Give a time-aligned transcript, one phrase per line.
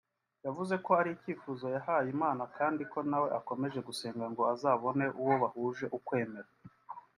[0.45, 5.85] yavuze ko ari icyifuzo yahaye Imana kandi ko nawe akomeje gusenga ngo azabone uwo bahuje
[5.97, 6.49] ukwemera